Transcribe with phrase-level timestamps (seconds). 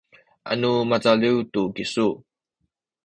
[0.51, 2.07] anu macaliw tu isu